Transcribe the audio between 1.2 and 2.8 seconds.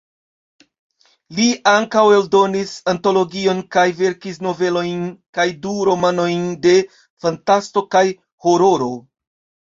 Li ankaŭ eldonis